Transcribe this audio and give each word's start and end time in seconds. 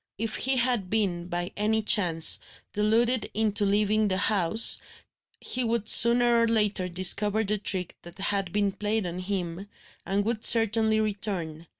If 0.17 0.35
he 0.37 0.57
had 0.57 0.89
been, 0.89 1.27
by 1.27 1.51
any 1.55 1.83
chance, 1.83 2.39
deluded 2.73 3.29
into 3.35 3.65
leaving 3.65 4.07
the 4.07 4.17
house, 4.17 4.79
he 5.39 5.63
would 5.63 5.87
sooner 5.87 6.41
or 6.41 6.47
later 6.47 6.87
discover 6.87 7.43
the 7.43 7.59
trick 7.59 7.95
that 8.01 8.17
had 8.17 8.51
been 8.51 8.71
played 8.71 9.05
on 9.05 9.19
him, 9.19 9.69
and 10.03 10.25
would 10.25 10.43
certainly 10.43 10.99
return. 10.99 11.67